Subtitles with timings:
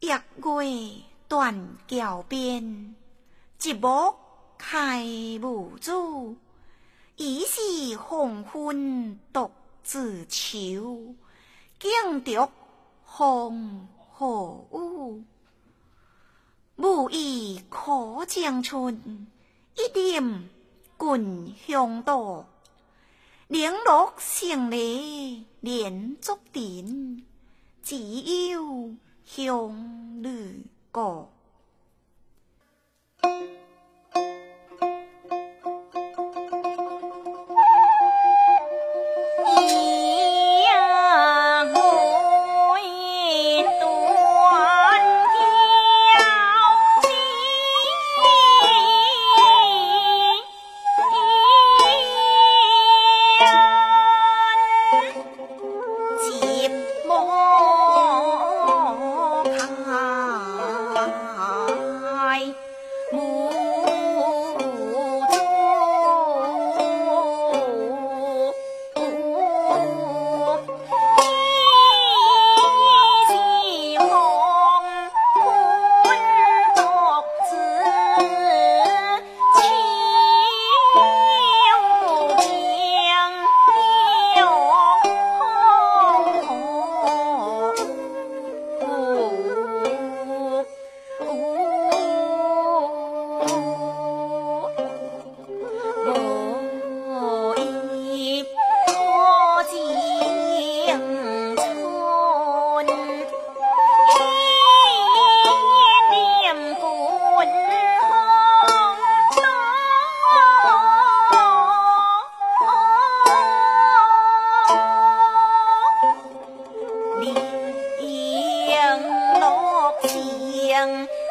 [0.00, 2.94] 一月断桥边，
[3.62, 4.14] 一木
[4.58, 5.04] 开
[5.42, 6.36] 无主。
[7.16, 9.50] 已是黄昏独
[9.82, 11.14] 自愁，
[11.80, 12.52] 惊着
[13.06, 15.24] 风和雨。
[16.76, 19.26] 无意可江春，
[19.76, 20.50] 一点
[20.98, 22.46] 滚香多。
[23.48, 27.24] 零落成泥连竹点，
[27.82, 27.96] 只
[28.50, 28.94] 有
[29.26, 31.28] 香绿歌。